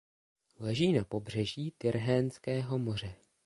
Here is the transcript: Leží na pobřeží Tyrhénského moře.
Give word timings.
Leží 0.59 0.93
na 0.93 1.03
pobřeží 1.03 1.73
Tyrhénského 1.77 2.79
moře. 2.79 3.13